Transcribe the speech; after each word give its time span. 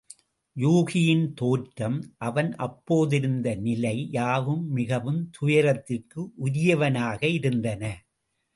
யூகியின் 0.55 1.25
தோற்றம், 1.33 1.97
அவன் 2.17 2.49
அப்போதிருந்த 2.57 3.55
நிலை 3.59 3.93
யாவும் 4.11 4.65
மிகவும் 4.71 5.21
துயரத்திற்கு 5.31 6.21
உரியனவாக 6.39 7.21
இருந்தன. 7.31 7.83